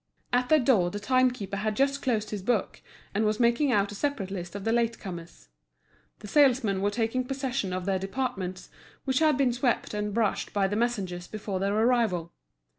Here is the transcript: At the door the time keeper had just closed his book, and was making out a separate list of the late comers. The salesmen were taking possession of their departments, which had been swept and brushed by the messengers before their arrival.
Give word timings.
At 0.33 0.49
the 0.49 0.57
door 0.59 0.89
the 0.89 0.99
time 0.99 1.29
keeper 1.29 1.57
had 1.57 1.75
just 1.75 2.01
closed 2.01 2.31
his 2.31 2.41
book, 2.41 2.81
and 3.13 3.23
was 3.23 3.39
making 3.39 3.71
out 3.71 3.91
a 3.91 3.93
separate 3.93 4.31
list 4.31 4.55
of 4.55 4.63
the 4.63 4.71
late 4.71 4.97
comers. 4.97 5.49
The 6.21 6.27
salesmen 6.27 6.81
were 6.81 6.89
taking 6.89 7.23
possession 7.23 7.71
of 7.71 7.85
their 7.85 7.99
departments, 7.99 8.71
which 9.05 9.19
had 9.19 9.37
been 9.37 9.53
swept 9.53 9.93
and 9.93 10.11
brushed 10.11 10.53
by 10.53 10.67
the 10.67 10.75
messengers 10.75 11.27
before 11.27 11.59
their 11.59 11.75
arrival. 11.77 12.33